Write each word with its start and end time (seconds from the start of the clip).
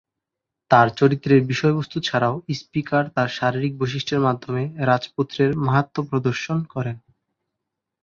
তাঁর 0.71 0.87
চরিত্রের 0.99 1.41
বিষয়বস্তু 1.51 1.97
ছাড়াও 1.99 2.35
স্পিকার 2.59 3.03
তার 3.15 3.29
শারীরিক 3.37 3.73
বৈশিষ্ট্যের 3.77 4.21
মাধ্যমে 4.27 4.63
রাজপুত্রের 4.89 5.51
মাহাত্ম্য 5.65 6.01
প্রদর্শন 6.09 6.57
করে। 6.73 6.91